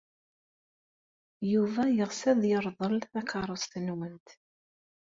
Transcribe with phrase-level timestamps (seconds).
[1.51, 4.27] Yuba yeɣs ad yerḍel takeṛṛust-nwent.